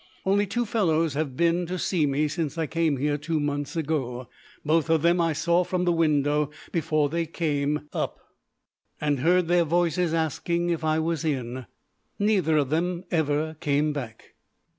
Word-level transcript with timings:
Only 0.25 0.47
two 0.47 0.65
fellows 0.65 1.13
have 1.13 1.37
been 1.37 1.67
to 1.67 1.77
see 1.77 2.07
me 2.07 2.27
since 2.27 2.57
I 2.57 2.65
came 2.65 2.97
here 2.97 3.19
two 3.19 3.39
months 3.39 3.75
ago. 3.75 4.27
Both 4.65 4.89
of 4.89 5.03
them 5.03 5.21
I 5.21 5.33
saw 5.33 5.63
from 5.63 5.85
the 5.85 5.91
window 5.91 6.49
before 6.71 7.07
they 7.07 7.27
came 7.27 7.87
tip, 7.93 8.15
and 8.99 9.19
heard 9.19 9.47
their 9.47 9.63
voices 9.63 10.11
asking 10.11 10.71
if 10.71 10.83
I 10.83 10.97
was 10.97 11.23
in. 11.23 11.67
Neither 12.17 12.57
of 12.57 12.71
them 12.71 13.03
ever 13.11 13.53
came 13.59 13.93
back. 13.93 14.33